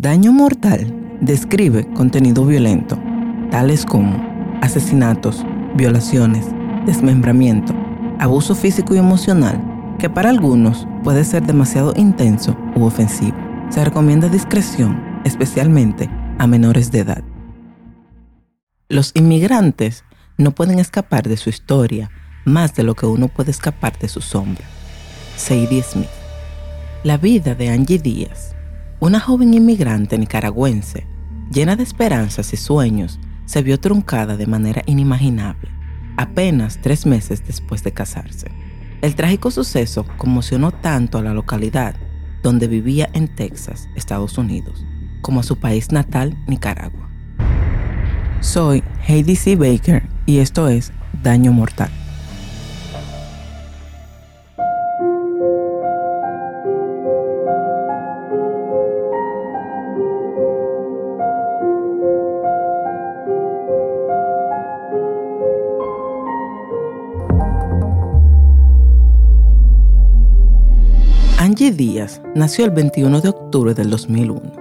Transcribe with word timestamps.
Daño 0.00 0.32
mortal 0.32 1.18
describe 1.20 1.84
contenido 1.92 2.46
violento, 2.46 2.96
tales 3.50 3.84
como 3.84 4.16
asesinatos, 4.62 5.44
violaciones, 5.74 6.46
desmembramiento, 6.86 7.74
abuso 8.20 8.54
físico 8.54 8.94
y 8.94 8.98
emocional, 8.98 9.60
que 9.98 10.08
para 10.08 10.30
algunos 10.30 10.86
puede 11.02 11.24
ser 11.24 11.44
demasiado 11.44 11.94
intenso 11.96 12.56
u 12.76 12.84
ofensivo. 12.84 13.36
Se 13.70 13.84
recomienda 13.84 14.28
discreción, 14.28 15.20
especialmente 15.24 16.08
a 16.38 16.46
menores 16.46 16.92
de 16.92 17.00
edad. 17.00 17.24
Los 18.88 19.10
inmigrantes 19.16 20.04
no 20.36 20.52
pueden 20.52 20.78
escapar 20.78 21.28
de 21.28 21.36
su 21.36 21.50
historia 21.50 22.12
más 22.44 22.72
de 22.76 22.84
lo 22.84 22.94
que 22.94 23.06
uno 23.06 23.26
puede 23.26 23.50
escapar 23.50 23.98
de 23.98 24.06
su 24.06 24.20
sombra. 24.20 24.64
Sadie 25.34 25.82
Smith. 25.82 26.06
La 27.02 27.16
vida 27.16 27.56
de 27.56 27.70
Angie 27.70 27.98
Díaz, 27.98 28.54
una 29.00 29.20
joven 29.20 29.54
inmigrante 29.54 30.18
nicaragüense, 30.18 31.06
llena 31.52 31.76
de 31.76 31.84
esperanzas 31.84 32.52
y 32.52 32.56
sueños, 32.56 33.20
se 33.44 33.62
vio 33.62 33.78
truncada 33.78 34.36
de 34.36 34.46
manera 34.46 34.82
inimaginable, 34.86 35.70
apenas 36.16 36.78
tres 36.82 37.06
meses 37.06 37.46
después 37.46 37.84
de 37.84 37.92
casarse. 37.92 38.50
El 39.00 39.14
trágico 39.14 39.52
suceso 39.52 40.04
conmocionó 40.16 40.72
tanto 40.72 41.18
a 41.18 41.22
la 41.22 41.32
localidad 41.32 41.94
donde 42.42 42.66
vivía 42.66 43.08
en 43.12 43.28
Texas, 43.28 43.88
Estados 43.94 44.36
Unidos, 44.36 44.84
como 45.20 45.40
a 45.40 45.44
su 45.44 45.58
país 45.58 45.92
natal, 45.92 46.36
Nicaragua. 46.48 47.08
Soy 48.40 48.82
Heidi 49.06 49.36
C. 49.36 49.54
Baker 49.56 50.08
y 50.26 50.38
esto 50.38 50.68
es 50.68 50.92
Daño 51.22 51.52
Mortal. 51.52 51.90
Angie 71.48 71.70
Díaz 71.70 72.20
nació 72.34 72.66
el 72.66 72.72
21 72.72 73.22
de 73.22 73.30
octubre 73.30 73.72
del 73.72 73.88
2001 73.88 74.52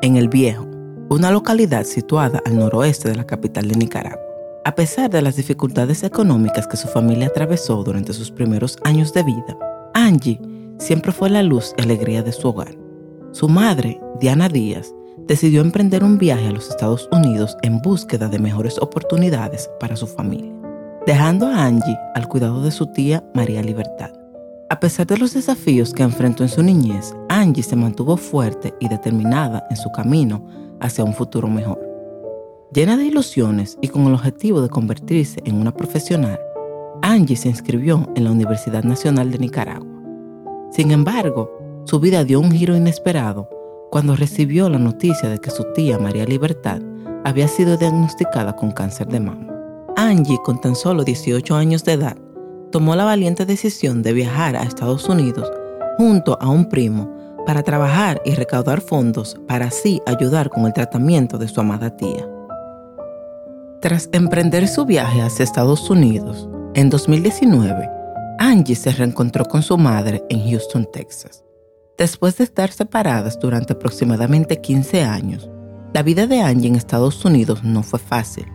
en 0.00 0.14
El 0.14 0.28
Viejo, 0.28 0.64
una 1.08 1.32
localidad 1.32 1.82
situada 1.82 2.40
al 2.46 2.56
noroeste 2.56 3.08
de 3.08 3.16
la 3.16 3.26
capital 3.26 3.66
de 3.66 3.74
Nicaragua. 3.74 4.22
A 4.64 4.76
pesar 4.76 5.10
de 5.10 5.22
las 5.22 5.34
dificultades 5.34 6.04
económicas 6.04 6.68
que 6.68 6.76
su 6.76 6.86
familia 6.86 7.26
atravesó 7.26 7.82
durante 7.82 8.12
sus 8.12 8.30
primeros 8.30 8.78
años 8.84 9.12
de 9.12 9.24
vida, 9.24 9.58
Angie 9.92 10.40
siempre 10.78 11.10
fue 11.10 11.30
la 11.30 11.42
luz 11.42 11.74
y 11.76 11.82
alegría 11.82 12.22
de 12.22 12.30
su 12.30 12.46
hogar. 12.46 12.76
Su 13.32 13.48
madre, 13.48 14.00
Diana 14.20 14.48
Díaz, 14.48 14.94
decidió 15.26 15.62
emprender 15.62 16.04
un 16.04 16.16
viaje 16.16 16.46
a 16.46 16.52
los 16.52 16.70
Estados 16.70 17.08
Unidos 17.10 17.56
en 17.62 17.82
búsqueda 17.82 18.28
de 18.28 18.38
mejores 18.38 18.78
oportunidades 18.78 19.68
para 19.80 19.96
su 19.96 20.06
familia, 20.06 20.52
dejando 21.08 21.48
a 21.48 21.64
Angie 21.64 21.98
al 22.14 22.28
cuidado 22.28 22.62
de 22.62 22.70
su 22.70 22.86
tía 22.92 23.24
María 23.34 23.62
Libertad. 23.62 24.19
A 24.70 24.78
pesar 24.78 25.04
de 25.04 25.18
los 25.18 25.34
desafíos 25.34 25.92
que 25.92 26.04
enfrentó 26.04 26.44
en 26.44 26.48
su 26.48 26.62
niñez, 26.62 27.12
Angie 27.28 27.64
se 27.64 27.74
mantuvo 27.74 28.16
fuerte 28.16 28.72
y 28.78 28.88
determinada 28.88 29.66
en 29.68 29.76
su 29.76 29.90
camino 29.90 30.46
hacia 30.78 31.02
un 31.02 31.12
futuro 31.12 31.48
mejor. 31.48 31.80
Llena 32.72 32.96
de 32.96 33.06
ilusiones 33.06 33.76
y 33.80 33.88
con 33.88 34.06
el 34.06 34.14
objetivo 34.14 34.62
de 34.62 34.68
convertirse 34.68 35.40
en 35.44 35.56
una 35.56 35.74
profesional, 35.74 36.38
Angie 37.02 37.34
se 37.34 37.48
inscribió 37.48 38.08
en 38.14 38.22
la 38.22 38.30
Universidad 38.30 38.84
Nacional 38.84 39.32
de 39.32 39.38
Nicaragua. 39.38 39.88
Sin 40.70 40.92
embargo, 40.92 41.50
su 41.84 41.98
vida 41.98 42.22
dio 42.22 42.38
un 42.38 42.52
giro 42.52 42.76
inesperado 42.76 43.50
cuando 43.90 44.14
recibió 44.14 44.68
la 44.68 44.78
noticia 44.78 45.28
de 45.28 45.38
que 45.38 45.50
su 45.50 45.64
tía 45.74 45.98
María 45.98 46.26
Libertad 46.26 46.80
había 47.24 47.48
sido 47.48 47.76
diagnosticada 47.76 48.54
con 48.54 48.70
cáncer 48.70 49.08
de 49.08 49.18
mama. 49.18 49.52
Angie, 49.96 50.38
con 50.44 50.60
tan 50.60 50.76
solo 50.76 51.02
18 51.02 51.56
años 51.56 51.82
de 51.82 51.94
edad, 51.94 52.16
tomó 52.70 52.96
la 52.96 53.04
valiente 53.04 53.46
decisión 53.46 54.02
de 54.02 54.12
viajar 54.12 54.56
a 54.56 54.62
Estados 54.62 55.08
Unidos 55.08 55.50
junto 55.96 56.38
a 56.40 56.48
un 56.48 56.66
primo 56.66 57.14
para 57.46 57.62
trabajar 57.62 58.20
y 58.24 58.34
recaudar 58.34 58.80
fondos 58.80 59.36
para 59.48 59.66
así 59.66 60.00
ayudar 60.06 60.50
con 60.50 60.66
el 60.66 60.72
tratamiento 60.72 61.38
de 61.38 61.48
su 61.48 61.60
amada 61.60 61.96
tía. 61.96 62.28
Tras 63.80 64.08
emprender 64.12 64.68
su 64.68 64.84
viaje 64.84 65.22
hacia 65.22 65.42
Estados 65.42 65.88
Unidos, 65.90 66.48
en 66.74 66.90
2019, 66.90 67.88
Angie 68.38 68.76
se 68.76 68.92
reencontró 68.92 69.44
con 69.44 69.62
su 69.62 69.76
madre 69.76 70.22
en 70.28 70.48
Houston, 70.48 70.86
Texas. 70.92 71.44
Después 71.98 72.38
de 72.38 72.44
estar 72.44 72.70
separadas 72.70 73.38
durante 73.38 73.72
aproximadamente 73.72 74.60
15 74.60 75.02
años, 75.02 75.50
la 75.92 76.02
vida 76.02 76.26
de 76.26 76.40
Angie 76.40 76.68
en 76.68 76.76
Estados 76.76 77.24
Unidos 77.24 77.64
no 77.64 77.82
fue 77.82 77.98
fácil, 77.98 78.46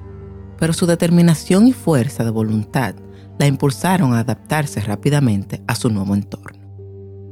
pero 0.57 0.73
su 0.73 0.85
determinación 0.85 1.67
y 1.67 1.73
fuerza 1.73 2.23
de 2.23 2.29
voluntad 2.29 2.95
la 3.37 3.47
impulsaron 3.47 4.13
a 4.13 4.19
adaptarse 4.19 4.79
rápidamente 4.81 5.61
a 5.67 5.75
su 5.75 5.89
nuevo 5.89 6.15
entorno. 6.15 6.59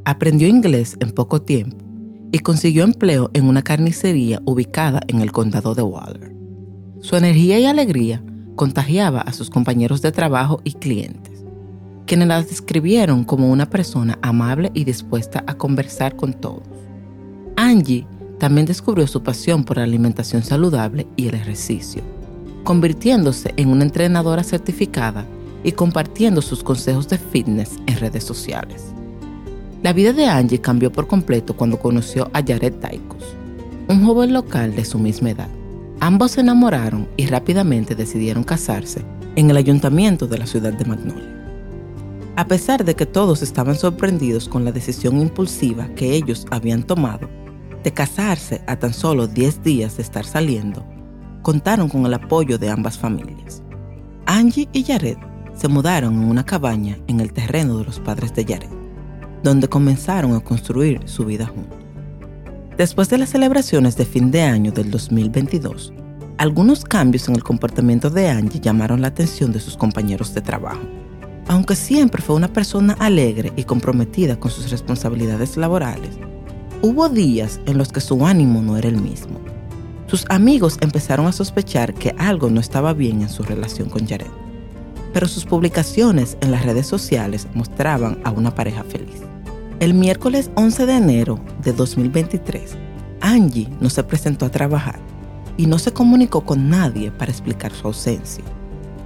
Aprendió 0.06 0.48
inglés 0.48 0.98
en 1.00 1.12
poco 1.12 1.42
tiempo 1.42 1.78
y 2.32 2.40
consiguió 2.40 2.84
empleo 2.84 3.30
en 3.34 3.48
una 3.48 3.62
carnicería 3.62 4.42
ubicada 4.46 5.02
en 5.08 5.22
el 5.22 5.32
condado 5.32 5.76
de 5.76 5.84
Waller. 5.84 6.36
Su 7.00 7.16
energía 7.16 7.60
y 7.60 7.66
alegría 7.66 8.24
contagiaba 8.56 9.22
a 9.22 9.34
sus 9.34 9.50
compañeros 9.50 10.02
de 10.02 10.12
trabajo 10.12 10.60
y 10.64 10.74
clientes, 10.74 11.46
quienes 12.06 12.28
la 12.28 12.42
describieron 12.42 13.24
como 13.24 13.52
una 13.52 13.70
persona 13.70 14.20
amable 14.22 14.72
y 14.74 14.84
dispuesta 14.84 15.44
a 15.48 15.56
conversar 15.56 16.16
con 16.16 16.34
todos. 16.34 16.68
Angie 17.56 18.08
también 18.40 18.66
descubrió 18.66 19.08
su 19.08 19.24
pasión 19.24 19.64
por 19.64 19.78
la 19.78 19.84
alimentación 19.84 20.44
saludable 20.44 21.08
y 21.16 21.28
el 21.28 21.36
ejercicio, 21.36 22.04
convirtiéndose 22.64 23.54
en 23.58 23.70
una 23.70 23.84
entrenadora 23.84 24.44
certificada 24.44 25.26
y 25.64 25.72
compartiendo 25.72 26.42
sus 26.42 26.64
consejos 26.64 27.08
de 27.08 27.18
fitness 27.18 27.78
en 27.88 27.98
redes 27.98 28.24
sociales. 28.24 28.94
La 29.82 29.94
vida 29.94 30.14
de 30.14 30.26
Angie 30.26 30.62
cambió 30.62 30.92
por 30.92 31.08
completo 31.08 31.56
cuando 31.56 31.80
conoció 31.80 32.30
a 32.34 32.42
Jared 32.42 32.76
Taikos, 32.76 33.36
un 33.88 34.06
joven 34.06 34.34
local 34.34 34.76
de 34.76 34.86
su 34.86 34.98
misma 35.00 35.32
edad. 35.32 35.50
Ambos 36.00 36.32
se 36.32 36.42
enamoraron 36.42 37.08
y 37.18 37.26
rápidamente 37.28 37.96
decidieron 37.96 38.44
casarse 38.44 39.04
en 39.36 39.50
el 39.50 39.58
ayuntamiento 39.58 40.28
de 40.28 40.38
la 40.38 40.48
ciudad 40.48 40.74
de 40.74 40.86
Magnolia. 40.86 41.34
A 42.36 42.48
pesar 42.48 42.84
de 42.84 42.96
que 42.96 43.06
todos 43.06 43.42
estaban 43.42 43.76
sorprendidos 43.76 44.48
con 44.48 44.66
la 44.66 44.72
decisión 44.72 45.20
impulsiva 45.20 45.88
que 45.96 46.14
ellos 46.14 46.46
habían 46.50 46.84
tomado 46.84 47.30
de 47.84 47.92
casarse 47.92 48.62
a 48.68 48.78
tan 48.78 48.94
solo 48.94 49.28
10 49.28 49.64
días 49.64 49.98
de 49.98 50.04
estar 50.04 50.26
saliendo, 50.26 50.86
contaron 51.42 51.90
con 51.90 52.06
el 52.06 52.14
apoyo 52.14 52.58
de 52.58 52.70
ambas 52.70 52.98
familias. 52.98 53.62
Angie 54.26 54.70
y 54.72 54.84
Jared 54.84 55.18
se 55.56 55.68
mudaron 55.68 56.14
en 56.14 56.30
una 56.30 56.46
cabaña 56.46 56.98
en 57.08 57.20
el 57.20 57.34
terreno 57.34 57.78
de 57.78 57.86
los 57.86 58.00
padres 58.00 58.34
de 58.34 58.46
Jared 58.46 58.84
donde 59.44 59.68
comenzaron 59.68 60.34
a 60.34 60.40
construir 60.40 61.02
su 61.06 61.26
vida 61.26 61.46
juntos. 61.46 61.78
Después 62.78 63.10
de 63.10 63.20
las 63.20 63.30
celebraciones 63.30 63.96
de 63.98 64.06
fin 64.06 64.32
de 64.32 64.42
año 64.42 64.72
del 64.72 64.90
2022, 64.90 65.94
algunos 66.38 66.84
cambios 66.84 67.28
en 67.28 67.36
el 67.36 67.44
comportamiento 67.44 68.10
de 68.10 68.30
Angie 68.30 68.60
llamaron 68.60 69.02
la 69.02 69.10
atención 69.10 69.52
de 69.52 69.60
sus 69.60 69.78
compañeros 69.78 70.34
de 70.34 70.42
trabajo. 70.42 70.82
Aunque 71.48 71.76
siempre 71.76 72.22
fue 72.22 72.38
una 72.38 72.48
persona 72.48 72.94
alegre 72.94 73.52
y 73.56 73.66
comprometida 73.66 74.40
con 74.40 74.50
sus 74.50 74.72
responsabilidades 74.72 75.58
laborales, 75.58 76.18
hubo 76.82 77.10
días 77.10 77.60
en 77.66 77.78
los 77.78 77.90
que 77.90 78.02
su 78.02 78.26
ánimo 78.26 78.62
no 78.62 78.78
era 78.78 78.88
el 78.88 79.00
mismo. 79.00 79.40
Sus 80.08 80.26
amigos 80.30 80.78
empezaron 80.80 81.28
a 81.28 81.34
sospechar 81.34 81.94
que 81.94 82.16
algo 82.18 82.50
no 82.50 82.62
estaba 82.62 82.94
bien 82.94 83.22
en 83.22 83.30
su 83.30 83.44
relación 83.44 83.90
con 83.90 84.08
Jared, 84.08 84.28
pero 85.14 85.28
sus 85.28 85.46
publicaciones 85.46 86.38
en 86.42 86.52
las 86.52 86.66
redes 86.66 86.88
sociales 86.88 87.48
mostraban 87.54 88.20
a 88.24 88.32
una 88.32 88.54
pareja 88.54 88.84
feliz. 88.84 89.22
El 89.80 89.94
miércoles 89.94 90.50
11 90.56 90.86
de 90.86 90.94
enero 90.94 91.40
de 91.64 91.72
2023, 91.74 92.76
Angie 93.22 93.70
no 93.80 93.90
se 93.90 94.04
presentó 94.04 94.46
a 94.46 94.52
trabajar 94.52 95.00
y 95.56 95.68
no 95.68 95.78
se 95.80 95.94
comunicó 95.94 96.42
con 96.42 96.70
nadie 96.70 97.12
para 97.12 97.32
explicar 97.32 97.72
su 97.72 97.88
ausencia. 97.88 98.44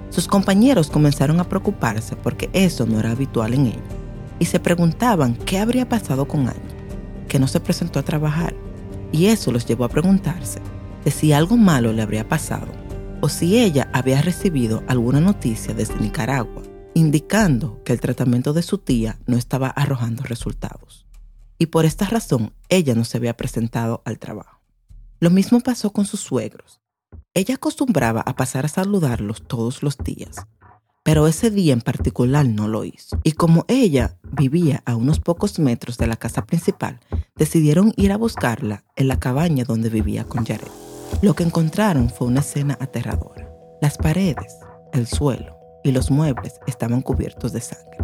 Sus 0.09 0.27
compañeros 0.27 0.89
comenzaron 0.89 1.39
a 1.39 1.43
preocuparse 1.43 2.15
porque 2.15 2.49
eso 2.53 2.85
no 2.85 2.99
era 2.99 3.11
habitual 3.11 3.53
en 3.53 3.67
ella 3.67 3.81
y 4.39 4.45
se 4.45 4.59
preguntaban 4.59 5.35
qué 5.35 5.59
habría 5.59 5.89
pasado 5.89 6.27
con 6.27 6.47
Angie, 6.47 6.61
que 7.27 7.39
no 7.39 7.47
se 7.47 7.59
presentó 7.59 7.99
a 7.99 8.03
trabajar, 8.03 8.55
y 9.11 9.25
eso 9.27 9.51
los 9.51 9.65
llevó 9.65 9.83
a 9.85 9.89
preguntarse 9.89 10.59
si 11.11 11.33
algo 11.33 11.57
malo 11.57 11.93
le 11.93 12.01
habría 12.01 12.27
pasado 12.27 12.67
o 13.21 13.29
si 13.29 13.59
ella 13.59 13.89
había 13.93 14.21
recibido 14.21 14.83
alguna 14.87 15.19
noticia 15.19 15.73
desde 15.73 15.99
Nicaragua 15.99 16.63
indicando 16.97 17.83
que 17.83 17.93
el 17.93 18.01
tratamiento 18.01 18.53
de 18.53 18.63
su 18.63 18.79
tía 18.79 19.19
no 19.27 19.37
estaba 19.37 19.67
arrojando 19.67 20.23
resultados. 20.23 21.05
Y 21.59 21.67
por 21.67 21.85
esta 21.85 22.05
razón, 22.07 22.53
ella 22.69 22.95
no 22.95 23.05
se 23.05 23.17
había 23.17 23.37
presentado 23.37 24.01
al 24.03 24.17
trabajo. 24.17 24.61
Lo 25.19 25.29
mismo 25.29 25.59
pasó 25.59 25.91
con 25.91 26.05
sus 26.05 26.21
suegros. 26.21 26.81
Ella 27.35 27.53
acostumbraba 27.53 28.21
a 28.21 28.35
pasar 28.35 28.65
a 28.65 28.69
saludarlos 28.69 29.43
todos 29.43 29.83
los 29.83 29.99
días, 29.99 30.47
pero 31.03 31.27
ese 31.27 31.51
día 31.51 31.73
en 31.73 31.81
particular 31.81 32.47
no 32.47 32.67
lo 32.67 32.83
hizo. 32.83 33.19
Y 33.23 33.33
como 33.33 33.65
ella 33.67 34.17
vivía 34.31 34.81
a 34.87 34.95
unos 34.95 35.19
pocos 35.19 35.59
metros 35.59 35.99
de 35.99 36.07
la 36.07 36.15
casa 36.15 36.47
principal, 36.47 36.99
decidieron 37.35 37.93
ir 37.95 38.11
a 38.11 38.17
buscarla 38.17 38.85
en 38.95 39.07
la 39.07 39.19
cabaña 39.19 39.65
donde 39.65 39.89
vivía 39.89 40.23
con 40.23 40.45
Jared. 40.47 40.86
Lo 41.21 41.33
que 41.33 41.43
encontraron 41.43 42.09
fue 42.09 42.27
una 42.27 42.41
escena 42.41 42.77
aterradora. 42.79 43.49
Las 43.81 43.97
paredes, 43.97 44.59
el 44.93 45.07
suelo 45.07 45.57
y 45.83 45.91
los 45.91 46.11
muebles 46.11 46.59
estaban 46.67 47.01
cubiertos 47.01 47.53
de 47.53 47.61
sangre. 47.61 47.97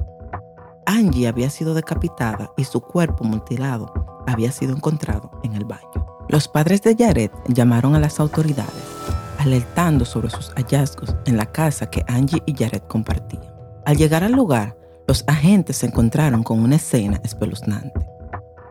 Angie 0.86 1.28
había 1.28 1.50
sido 1.50 1.74
decapitada 1.74 2.52
y 2.58 2.64
su 2.64 2.82
cuerpo 2.82 3.24
mutilado 3.24 4.24
había 4.28 4.52
sido 4.52 4.76
encontrado 4.76 5.32
en 5.44 5.54
el 5.54 5.66
baño. 5.66 6.08
Los 6.28 6.48
padres 6.48 6.82
de 6.82 6.96
Jared 6.96 7.32
llamaron 7.48 7.96
a 7.96 8.00
las 8.00 8.20
autoridades, 8.20 8.74
alertando 9.38 10.06
sobre 10.06 10.30
sus 10.30 10.50
hallazgos 10.52 11.16
en 11.26 11.38
la 11.38 11.46
casa 11.46 11.90
que 11.90 12.04
Angie 12.08 12.42
y 12.46 12.56
Jared 12.56 12.82
compartían. 12.88 13.44
Al 13.86 13.98
llegar 13.98 14.24
al 14.24 14.32
lugar, 14.32 14.76
los 15.08 15.24
agentes 15.28 15.78
se 15.78 15.86
encontraron 15.86 16.44
con 16.44 16.60
una 16.60 16.78
escena 16.78 17.20
espeluznante. 17.24 18.08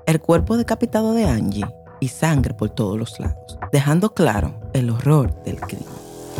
El 0.06 0.20
cuerpo 0.20 0.56
decapitado 0.56 1.12
de 1.12 1.26
Angie 1.26 1.66
y 2.02 2.08
sangre 2.08 2.52
por 2.52 2.68
todos 2.68 2.98
los 2.98 3.18
lados, 3.18 3.58
dejando 3.72 4.12
claro 4.12 4.52
el 4.74 4.90
horror 4.90 5.42
del 5.44 5.58
crimen. 5.60 5.86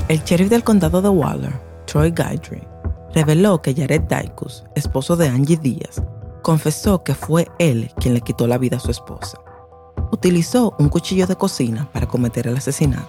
El 0.08 0.22
sheriff 0.24 0.50
del 0.50 0.64
condado 0.64 1.00
de 1.00 1.08
Waller, 1.08 1.52
Troy 1.86 2.10
Guidry, 2.10 2.62
reveló 3.14 3.62
que 3.62 3.74
Jared 3.74 4.02
Daikus, 4.02 4.64
esposo 4.74 5.16
de 5.16 5.28
Angie 5.28 5.56
Díaz, 5.56 6.02
confesó 6.42 7.02
que 7.02 7.14
fue 7.14 7.48
él 7.58 7.90
quien 7.98 8.12
le 8.12 8.20
quitó 8.20 8.46
la 8.46 8.58
vida 8.58 8.76
a 8.76 8.80
su 8.80 8.90
esposa 8.90 9.38
utilizó 10.12 10.76
un 10.78 10.88
cuchillo 10.88 11.26
de 11.26 11.36
cocina 11.36 11.88
para 11.92 12.06
cometer 12.06 12.46
el 12.46 12.56
asesinato 12.56 13.08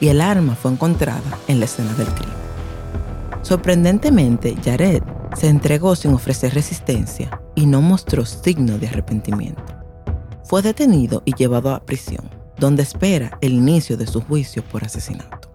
y 0.00 0.08
el 0.08 0.20
arma 0.20 0.54
fue 0.54 0.70
encontrada 0.70 1.38
en 1.48 1.58
la 1.58 1.66
escena 1.66 1.92
del 1.94 2.06
crimen. 2.08 2.34
Sorprendentemente, 3.42 4.56
Jared 4.64 5.02
se 5.36 5.48
entregó 5.48 5.94
sin 5.96 6.14
ofrecer 6.14 6.54
resistencia 6.54 7.40
y 7.54 7.66
no 7.66 7.82
mostró 7.82 8.24
signo 8.24 8.78
de 8.78 8.88
arrepentimiento. 8.88 9.81
Fue 10.52 10.60
detenido 10.60 11.22
y 11.24 11.34
llevado 11.34 11.74
a 11.74 11.80
prisión, 11.80 12.28
donde 12.58 12.82
espera 12.82 13.38
el 13.40 13.54
inicio 13.54 13.96
de 13.96 14.06
su 14.06 14.20
juicio 14.20 14.62
por 14.62 14.84
asesinato. 14.84 15.50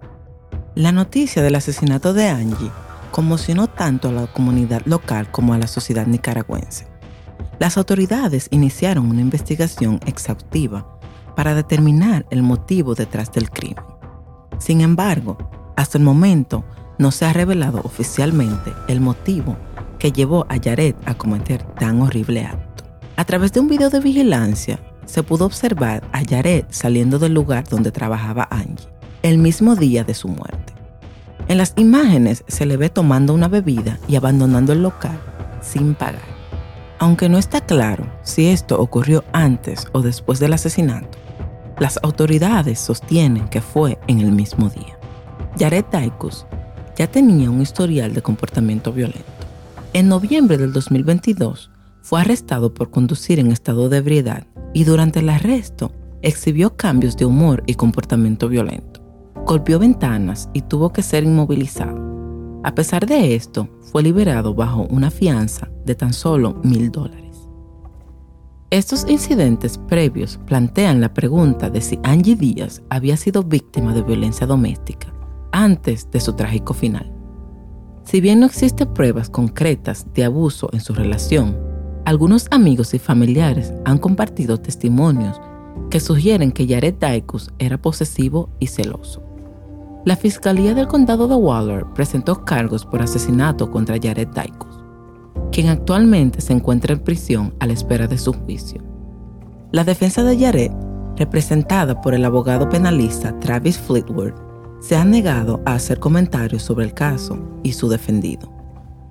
La 0.73 0.91
noticia 0.91 1.43
del 1.43 1.53
asesinato 1.53 2.15
de 2.15 2.27
Angie 2.27 2.71
conmocionó 3.11 3.67
tanto 3.67 4.09
a 4.09 4.11
la 4.11 4.25
comunidad 4.25 4.81
local 4.87 5.29
como 5.29 5.53
a 5.53 5.59
la 5.59 5.67
sociedad 5.67 6.07
nicaragüense. 6.07 6.87
Las 7.59 7.77
autoridades 7.77 8.47
iniciaron 8.49 9.07
una 9.07 9.21
investigación 9.21 9.99
exhaustiva 10.07 10.97
para 11.35 11.53
determinar 11.53 12.25
el 12.31 12.41
motivo 12.41 12.95
detrás 12.95 13.31
del 13.31 13.51
crimen. 13.51 13.85
Sin 14.57 14.81
embargo, 14.81 15.37
hasta 15.75 15.99
el 15.99 16.03
momento 16.03 16.65
no 16.97 17.11
se 17.11 17.25
ha 17.25 17.33
revelado 17.33 17.81
oficialmente 17.83 18.73
el 18.87 18.99
motivo 18.99 19.57
que 19.99 20.11
llevó 20.11 20.47
a 20.49 20.55
Jared 20.59 20.95
a 21.05 21.13
cometer 21.13 21.61
tan 21.75 22.01
horrible 22.01 22.45
acto. 22.45 22.83
A 23.15 23.25
través 23.25 23.51
de 23.51 23.59
un 23.59 23.67
video 23.67 23.89
de 23.89 23.99
vigilancia, 23.99 24.79
se 25.07 25.23
pudo 25.23 25.45
observar 25.45 26.03
a 26.11 26.21
Jared 26.23 26.65
saliendo 26.69 27.17
del 27.17 27.33
lugar 27.33 27.67
donde 27.67 27.91
trabajaba 27.91 28.47
Angie, 28.51 28.87
el 29.23 29.39
mismo 29.39 29.75
día 29.75 30.03
de 30.03 30.13
su 30.13 30.27
muerte. 30.27 30.73
En 31.47 31.57
las 31.57 31.73
imágenes 31.77 32.43
se 32.47 32.65
le 32.65 32.77
ve 32.77 32.89
tomando 32.89 33.33
una 33.33 33.47
bebida 33.47 33.97
y 34.07 34.17
abandonando 34.17 34.73
el 34.73 34.83
local 34.83 35.17
sin 35.61 35.95
pagar. 35.95 36.37
Aunque 36.99 37.29
no 37.29 37.37
está 37.37 37.61
claro 37.61 38.05
si 38.21 38.47
esto 38.47 38.79
ocurrió 38.79 39.23
antes 39.31 39.87
o 39.93 40.01
después 40.01 40.39
del 40.39 40.53
asesinato, 40.53 41.17
las 41.79 41.99
autoridades 42.03 42.79
sostienen 42.79 43.47
que 43.47 43.61
fue 43.61 43.97
en 44.07 44.19
el 44.19 44.31
mismo 44.31 44.69
día. 44.69 44.97
Jared 45.57 45.85
Daikus 45.91 46.45
ya 46.97 47.07
tenía 47.07 47.49
un 47.49 47.61
historial 47.61 48.13
de 48.13 48.21
comportamiento 48.21 48.91
violento. 48.91 49.23
En 49.93 50.09
noviembre 50.09 50.57
del 50.57 50.73
2022 50.73 51.69
fue 52.01 52.21
arrestado 52.21 52.73
por 52.73 52.89
conducir 52.89 53.39
en 53.39 53.51
estado 53.51 53.89
de 53.89 53.97
ebriedad 53.97 54.45
y 54.73 54.83
durante 54.83 55.19
el 55.19 55.29
arresto 55.29 55.91
exhibió 56.21 56.75
cambios 56.75 57.17
de 57.17 57.25
humor 57.25 57.63
y 57.67 57.75
comportamiento 57.75 58.49
violento. 58.49 59.01
Golpeó 59.45 59.79
ventanas 59.79 60.49
y 60.53 60.61
tuvo 60.61 60.91
que 60.91 61.01
ser 61.01 61.23
inmovilizado. 61.23 62.07
A 62.63 62.75
pesar 62.75 63.05
de 63.05 63.35
esto, 63.35 63.69
fue 63.91 64.03
liberado 64.03 64.53
bajo 64.53 64.87
una 64.89 65.09
fianza 65.09 65.69
de 65.85 65.95
tan 65.95 66.11
solo 66.11 66.59
mil 66.63 66.91
dólares. 66.91 67.27
Estos 68.69 69.09
incidentes 69.09 69.77
previos 69.77 70.37
plantean 70.45 70.99
la 70.99 71.13
pregunta 71.13 71.69
de 71.69 71.79
si 71.79 71.97
Angie 72.03 72.35
Díaz 72.35 72.81
había 72.89 73.15
sido 73.15 73.43
víctima 73.43 73.93
de 73.93 74.01
violencia 74.01 74.45
doméstica 74.45 75.13
antes 75.53 76.11
de 76.11 76.19
su 76.19 76.33
trágico 76.33 76.73
final. 76.73 77.09
Si 78.03 78.19
bien 78.19 78.41
no 78.41 78.45
existen 78.45 78.93
pruebas 78.93 79.29
concretas 79.29 80.05
de 80.13 80.25
abuso 80.25 80.69
en 80.73 80.81
su 80.81 80.93
relación, 80.93 81.57
algunos 82.07 82.47
amigos 82.51 82.93
y 82.93 82.99
familiares 82.99 83.73
han 83.83 83.97
compartido 83.97 84.57
testimonios 84.57 85.41
que 85.89 85.99
sugieren 85.99 86.53
que 86.53 86.65
Jared 86.65 86.95
Daikus 86.97 87.51
era 87.59 87.77
posesivo 87.81 88.47
y 88.61 88.67
celoso. 88.67 89.21
La 90.05 90.15
Fiscalía 90.15 90.73
del 90.73 90.87
Condado 90.87 91.27
de 91.27 91.35
Waller 91.35 91.83
presentó 91.93 92.45
cargos 92.45 92.85
por 92.85 93.01
asesinato 93.01 93.69
contra 93.69 93.97
Jared 94.01 94.29
Daikus, 94.29 94.79
quien 95.51 95.67
actualmente 95.67 96.39
se 96.39 96.53
encuentra 96.53 96.93
en 96.93 97.01
prisión 97.01 97.53
a 97.59 97.65
la 97.65 97.73
espera 97.73 98.07
de 98.07 98.17
su 98.17 98.31
juicio. 98.31 98.81
La 99.73 99.83
defensa 99.83 100.23
de 100.23 100.39
Jared, 100.39 100.71
representada 101.17 101.99
por 101.99 102.13
el 102.13 102.23
abogado 102.23 102.69
penalista 102.69 103.37
Travis 103.41 103.77
Fleetwood, 103.77 104.31
se 104.79 104.95
ha 104.95 105.03
negado 105.03 105.61
a 105.65 105.73
hacer 105.73 105.99
comentarios 105.99 106.63
sobre 106.63 106.85
el 106.85 106.93
caso 106.93 107.37
y 107.63 107.73
su 107.73 107.89
defendido. 107.89 108.56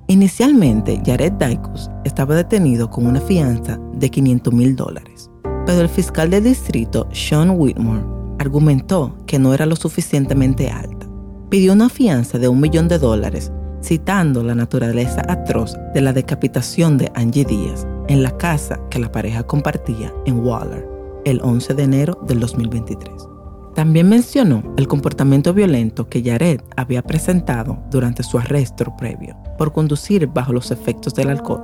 Inicialmente, 0.09 1.03
Jared 1.05 1.33
Daikus 1.33 1.91
estaba 2.05 2.37
detenido 2.37 2.89
con 2.89 3.09
una 3.09 3.21
fianza 3.21 3.77
de 3.93 4.09
500 4.09 4.55
mil 4.55 4.77
dólares, 4.77 5.29
pero 5.67 5.81
el 5.81 5.89
fiscal 5.89 6.31
del 6.31 6.45
distrito, 6.45 7.09
Sean 7.13 7.51
Whitmore, 7.51 8.05
argumentó 8.39 9.17
que 9.27 9.41
no 9.41 9.53
era 9.53 9.67
lo 9.67 9.75
suficientemente 9.75 10.71
alta. 10.71 11.09
Pidió 11.51 11.73
una 11.73 11.89
fianza 11.89 12.39
de 12.39 12.47
un 12.47 12.61
millón 12.61 12.87
de 12.87 13.01
dólares, 13.01 13.51
citando 13.83 14.45
la 14.45 14.55
naturaleza 14.55 15.23
atroz 15.29 15.77
de 15.93 16.01
la 16.01 16.13
decapitación 16.13 16.99
de 16.99 17.11
Angie 17.17 17.45
Díaz 17.45 17.85
en 18.07 18.23
la 18.23 18.37
casa 18.37 18.79
que 18.91 19.01
la 19.01 19.11
pareja 19.11 19.43
compartía 19.43 20.15
en 20.25 20.39
Waller 20.39 20.89
el 21.25 21.41
11 21.43 21.75
de 21.75 21.83
enero 21.83 22.21
del 22.29 22.39
2023. 22.39 23.36
También 23.77 24.09
mencionó 24.09 24.63
el 24.79 24.89
comportamiento 24.89 25.53
violento 25.53 26.09
que 26.09 26.23
Jared 26.23 26.63
había 26.79 27.03
presentado 27.03 27.79
durante 27.91 28.23
su 28.23 28.39
arresto 28.39 28.97
previo 28.97 29.37
por 29.59 29.75
conducir 29.75 30.27
bajo 30.29 30.55
los 30.55 30.71
efectos 30.71 31.15
del 31.15 31.29
alcohol, 31.29 31.63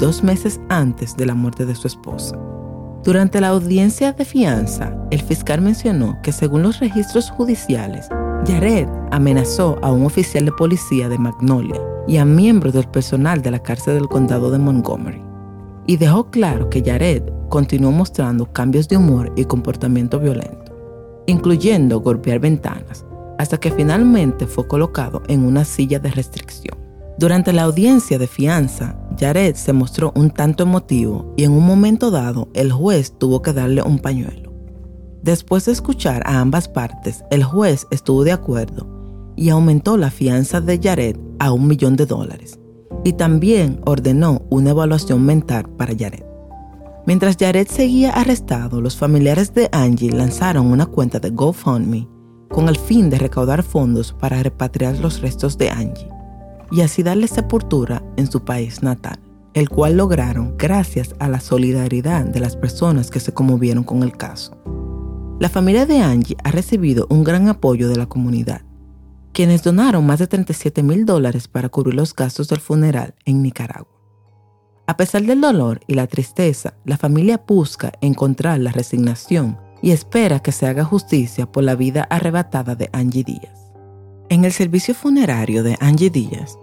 dos 0.00 0.24
meses 0.24 0.60
antes 0.70 1.16
de 1.16 1.24
la 1.24 1.36
muerte 1.36 1.64
de 1.64 1.76
su 1.76 1.86
esposa. 1.86 2.36
Durante 3.04 3.40
la 3.40 3.48
audiencia 3.50 4.12
de 4.12 4.24
fianza, 4.24 4.96
el 5.12 5.22
fiscal 5.22 5.60
mencionó 5.60 6.18
que 6.24 6.32
según 6.32 6.64
los 6.64 6.80
registros 6.80 7.30
judiciales, 7.30 8.08
Jared 8.44 8.88
amenazó 9.12 9.78
a 9.82 9.92
un 9.92 10.04
oficial 10.04 10.46
de 10.46 10.52
policía 10.52 11.08
de 11.08 11.18
Magnolia 11.18 11.80
y 12.08 12.16
a 12.16 12.24
miembros 12.24 12.72
del 12.72 12.88
personal 12.88 13.40
de 13.40 13.52
la 13.52 13.60
cárcel 13.60 13.94
del 13.94 14.08
condado 14.08 14.50
de 14.50 14.58
Montgomery. 14.58 15.22
Y 15.86 15.96
dejó 15.96 16.28
claro 16.28 16.68
que 16.70 16.82
Jared 16.82 17.22
continuó 17.50 17.92
mostrando 17.92 18.52
cambios 18.52 18.88
de 18.88 18.96
humor 18.96 19.32
y 19.36 19.44
comportamiento 19.44 20.18
violento, 20.18 20.71
incluyendo 21.26 22.00
golpear 22.00 22.38
ventanas, 22.38 23.04
hasta 23.38 23.58
que 23.58 23.70
finalmente 23.70 24.46
fue 24.46 24.66
colocado 24.66 25.22
en 25.28 25.44
una 25.44 25.64
silla 25.64 25.98
de 25.98 26.10
restricción. 26.10 26.78
Durante 27.18 27.52
la 27.52 27.62
audiencia 27.62 28.18
de 28.18 28.26
fianza, 28.26 28.96
Jared 29.18 29.54
se 29.54 29.72
mostró 29.72 30.12
un 30.16 30.30
tanto 30.30 30.62
emotivo 30.62 31.34
y 31.36 31.44
en 31.44 31.52
un 31.52 31.64
momento 31.64 32.10
dado 32.10 32.48
el 32.54 32.72
juez 32.72 33.12
tuvo 33.18 33.42
que 33.42 33.52
darle 33.52 33.82
un 33.82 33.98
pañuelo. 33.98 34.52
Después 35.22 35.66
de 35.66 35.72
escuchar 35.72 36.22
a 36.26 36.40
ambas 36.40 36.68
partes, 36.68 37.22
el 37.30 37.44
juez 37.44 37.86
estuvo 37.90 38.24
de 38.24 38.32
acuerdo 38.32 38.86
y 39.36 39.50
aumentó 39.50 39.96
la 39.96 40.10
fianza 40.10 40.60
de 40.60 40.80
Jared 40.82 41.16
a 41.38 41.52
un 41.52 41.68
millón 41.68 41.96
de 41.96 42.06
dólares 42.06 42.58
y 43.04 43.12
también 43.12 43.80
ordenó 43.84 44.42
una 44.50 44.70
evaluación 44.70 45.24
mental 45.24 45.68
para 45.76 45.94
Jared. 45.96 46.31
Mientras 47.04 47.36
Jared 47.36 47.66
seguía 47.66 48.12
arrestado, 48.12 48.80
los 48.80 48.96
familiares 48.96 49.52
de 49.52 49.68
Angie 49.72 50.12
lanzaron 50.12 50.66
una 50.66 50.86
cuenta 50.86 51.18
de 51.18 51.30
GoFundMe 51.30 52.08
con 52.48 52.68
el 52.68 52.76
fin 52.76 53.10
de 53.10 53.18
recaudar 53.18 53.64
fondos 53.64 54.12
para 54.12 54.40
repatriar 54.40 54.98
los 54.98 55.20
restos 55.20 55.58
de 55.58 55.70
Angie 55.70 56.08
y 56.70 56.82
así 56.82 57.02
darle 57.02 57.26
sepultura 57.26 58.02
en 58.16 58.30
su 58.30 58.44
país 58.44 58.82
natal, 58.82 59.18
el 59.52 59.68
cual 59.68 59.96
lograron 59.96 60.56
gracias 60.56 61.14
a 61.18 61.28
la 61.28 61.40
solidaridad 61.40 62.24
de 62.24 62.40
las 62.40 62.56
personas 62.56 63.10
que 63.10 63.20
se 63.20 63.34
conmovieron 63.34 63.82
con 63.82 64.04
el 64.04 64.16
caso. 64.16 64.56
La 65.40 65.48
familia 65.48 65.86
de 65.86 65.98
Angie 66.00 66.36
ha 66.44 66.52
recibido 66.52 67.08
un 67.10 67.24
gran 67.24 67.48
apoyo 67.48 67.88
de 67.88 67.96
la 67.96 68.06
comunidad, 68.06 68.62
quienes 69.32 69.64
donaron 69.64 70.06
más 70.06 70.20
de 70.20 70.28
37 70.28 70.84
mil 70.84 71.04
dólares 71.04 71.48
para 71.48 71.68
cubrir 71.68 71.94
los 71.94 72.14
gastos 72.14 72.48
del 72.48 72.60
funeral 72.60 73.16
en 73.24 73.42
Nicaragua. 73.42 73.91
A 74.86 74.96
pesar 74.96 75.22
del 75.22 75.40
dolor 75.40 75.80
y 75.86 75.94
la 75.94 76.08
tristeza, 76.08 76.74
la 76.84 76.96
familia 76.96 77.40
busca 77.46 77.92
encontrar 78.00 78.58
la 78.58 78.72
resignación 78.72 79.56
y 79.80 79.92
espera 79.92 80.40
que 80.40 80.50
se 80.50 80.66
haga 80.66 80.84
justicia 80.84 81.50
por 81.50 81.62
la 81.62 81.76
vida 81.76 82.06
arrebatada 82.10 82.74
de 82.74 82.90
Angie 82.92 83.22
Díaz. 83.22 83.72
En 84.28 84.44
el 84.44 84.52
servicio 84.52 84.94
funerario 84.94 85.62
de 85.62 85.76
Angie 85.80 86.10
Díaz, 86.10 86.58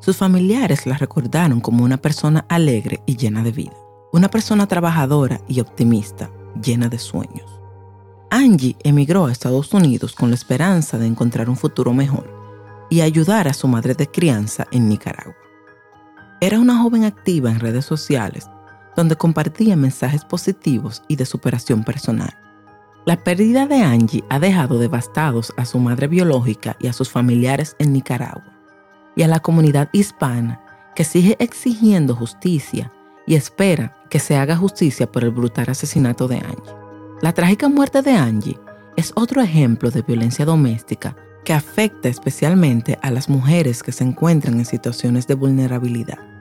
Sus 0.00 0.18
familiares 0.18 0.86
la 0.86 0.98
recordaron 0.98 1.60
como 1.60 1.82
una 1.82 1.96
persona 1.96 2.44
alegre 2.50 3.00
y 3.06 3.16
llena 3.16 3.42
de 3.42 3.52
vida, 3.52 3.72
una 4.12 4.28
persona 4.28 4.66
trabajadora 4.66 5.40
y 5.48 5.60
optimista, 5.60 6.30
llena 6.62 6.90
de 6.90 6.98
sueños. 6.98 7.60
Angie 8.30 8.76
emigró 8.84 9.26
a 9.26 9.32
Estados 9.32 9.72
Unidos 9.72 10.14
con 10.14 10.28
la 10.28 10.34
esperanza 10.34 10.98
de 10.98 11.06
encontrar 11.06 11.48
un 11.48 11.56
futuro 11.56 11.94
mejor 11.94 12.28
y 12.90 13.00
ayudar 13.00 13.48
a 13.48 13.54
su 13.54 13.66
madre 13.66 13.94
de 13.94 14.06
crianza 14.06 14.66
en 14.70 14.88
Nicaragua. 14.88 15.43
Era 16.44 16.60
una 16.60 16.76
joven 16.76 17.04
activa 17.04 17.50
en 17.50 17.58
redes 17.58 17.86
sociales 17.86 18.50
donde 18.96 19.16
compartía 19.16 19.76
mensajes 19.76 20.26
positivos 20.26 21.02
y 21.08 21.16
de 21.16 21.24
superación 21.24 21.84
personal. 21.84 22.36
La 23.06 23.16
pérdida 23.16 23.66
de 23.66 23.76
Angie 23.76 24.24
ha 24.28 24.38
dejado 24.38 24.78
devastados 24.78 25.54
a 25.56 25.64
su 25.64 25.78
madre 25.78 26.06
biológica 26.06 26.76
y 26.78 26.88
a 26.88 26.92
sus 26.92 27.08
familiares 27.08 27.76
en 27.78 27.94
Nicaragua, 27.94 28.44
y 29.16 29.22
a 29.22 29.28
la 29.28 29.40
comunidad 29.40 29.88
hispana 29.92 30.60
que 30.94 31.04
sigue 31.04 31.34
exigiendo 31.38 32.14
justicia 32.14 32.92
y 33.26 33.36
espera 33.36 33.96
que 34.10 34.18
se 34.18 34.36
haga 34.36 34.54
justicia 34.54 35.10
por 35.10 35.24
el 35.24 35.30
brutal 35.30 35.70
asesinato 35.70 36.28
de 36.28 36.40
Angie. 36.40 36.74
La 37.22 37.32
trágica 37.32 37.70
muerte 37.70 38.02
de 38.02 38.12
Angie 38.12 38.60
es 38.96 39.12
otro 39.16 39.40
ejemplo 39.40 39.90
de 39.90 40.02
violencia 40.02 40.44
doméstica 40.44 41.16
que 41.42 41.54
afecta 41.54 42.10
especialmente 42.10 42.98
a 43.00 43.10
las 43.10 43.30
mujeres 43.30 43.82
que 43.82 43.92
se 43.92 44.04
encuentran 44.04 44.58
en 44.58 44.66
situaciones 44.66 45.26
de 45.26 45.36
vulnerabilidad. 45.36 46.33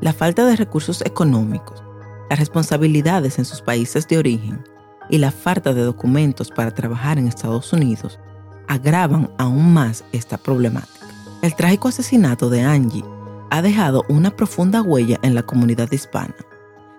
La 0.00 0.12
falta 0.12 0.46
de 0.46 0.54
recursos 0.54 1.02
económicos, 1.02 1.82
las 2.30 2.38
responsabilidades 2.38 3.38
en 3.40 3.44
sus 3.44 3.62
países 3.62 4.06
de 4.06 4.18
origen 4.18 4.64
y 5.10 5.18
la 5.18 5.32
falta 5.32 5.74
de 5.74 5.82
documentos 5.82 6.50
para 6.50 6.70
trabajar 6.70 7.18
en 7.18 7.26
Estados 7.26 7.72
Unidos 7.72 8.20
agravan 8.68 9.28
aún 9.38 9.72
más 9.72 10.04
esta 10.12 10.38
problemática. 10.38 11.08
El 11.42 11.54
trágico 11.56 11.88
asesinato 11.88 12.48
de 12.48 12.62
Angie 12.62 13.04
ha 13.50 13.60
dejado 13.60 14.04
una 14.08 14.30
profunda 14.30 14.82
huella 14.82 15.18
en 15.22 15.34
la 15.34 15.42
comunidad 15.42 15.90
hispana, 15.90 16.34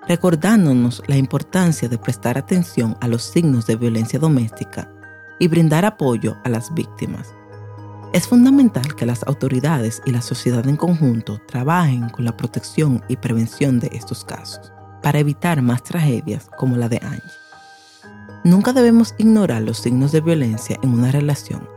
recordándonos 0.06 1.02
la 1.08 1.16
importancia 1.16 1.88
de 1.88 1.98
prestar 1.98 2.38
atención 2.38 2.98
a 3.00 3.08
los 3.08 3.24
signos 3.24 3.66
de 3.66 3.78
violencia 3.78 4.20
doméstica 4.20 4.92
y 5.40 5.48
brindar 5.48 5.86
apoyo 5.86 6.36
a 6.44 6.50
las 6.50 6.74
víctimas. 6.74 7.34
Es 8.12 8.28
fundamental 8.28 8.96
que 8.96 9.06
las 9.06 9.22
autoridades 9.28 10.02
y 10.04 10.12
la 10.12 10.24
sociedad 10.24 10.68
en 10.68 10.78
conjunto 10.78 11.40
trabajen 11.48 12.10
con 12.10 12.26
la 12.26 12.36
protección 12.36 13.04
y 13.08 13.18
prevención 13.18 13.80
de 13.80 13.92
estos 13.94 14.26
casos 14.26 14.72
para 15.04 15.20
evitar 15.20 15.62
más 15.62 15.84
tragedias 15.84 16.50
como 16.58 16.76
la 16.76 16.90
de 16.90 17.00
Angie. 17.04 17.22
Nunca 18.44 18.74
debemos 18.74 19.14
ignorar 19.20 19.62
los 19.62 19.78
signos 19.78 20.12
de 20.12 20.22
violencia 20.22 20.80
en 20.82 20.90
una 20.90 21.12
relación 21.12 21.70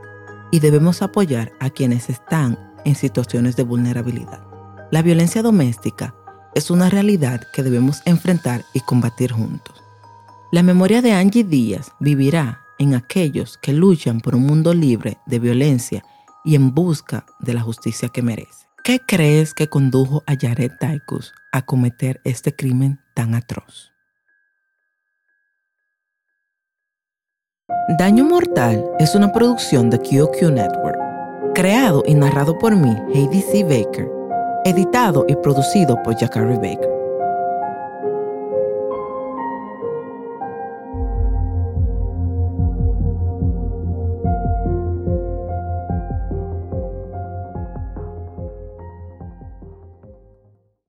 y 0.51 0.59
debemos 0.59 1.03
apoyar 1.03 1.53
a 1.59 1.69
quienes 1.69 2.09
están 2.09 2.57
en 2.83 2.95
situaciones 2.95 3.55
de 3.55 3.63
vulnerabilidad. 3.63 4.43
La 4.89 5.03
violencia 5.03 5.43
doméstica 5.43 6.15
es 6.55 6.71
una 6.71 6.89
realidad 6.89 7.41
que 7.53 7.61
debemos 7.61 8.01
enfrentar 8.05 8.65
y 8.73 8.79
combatir 8.79 9.31
juntos. 9.33 9.83
La 10.51 10.63
memoria 10.63 11.03
de 11.03 11.13
Angie 11.13 11.43
Díaz 11.43 11.91
vivirá 11.99 12.61
en 12.79 12.95
aquellos 12.95 13.59
que 13.59 13.71
luchan 13.71 14.19
por 14.19 14.35
un 14.35 14.47
mundo 14.47 14.73
libre 14.73 15.19
de 15.27 15.37
violencia 15.37 16.03
y 16.43 16.55
en 16.55 16.73
busca 16.73 17.25
de 17.39 17.53
la 17.53 17.61
justicia 17.61 18.09
que 18.09 18.21
merece. 18.21 18.67
¿Qué 18.83 18.99
crees 18.99 19.53
que 19.53 19.69
condujo 19.69 20.23
a 20.27 20.33
Jared 20.39 20.71
Taikus 20.79 21.33
a 21.53 21.61
cometer 21.61 22.19
este 22.25 22.53
crimen 22.53 22.99
tan 23.15 23.33
atroz? 23.33 23.93
Daño 27.97 28.25
Mortal 28.25 28.83
es 28.99 29.15
una 29.15 29.31
producción 29.31 29.89
de 29.89 29.99
QQ 29.99 30.51
Network, 30.51 30.97
creado 31.53 32.03
y 32.05 32.13
narrado 32.13 32.57
por 32.57 32.75
mí, 32.75 32.95
Heidi 33.13 33.41
C. 33.41 33.63
Baker, 33.63 34.09
editado 34.65 35.25
y 35.27 35.35
producido 35.35 36.01
por 36.03 36.15
Jacari 36.17 36.55
Baker. 36.55 36.92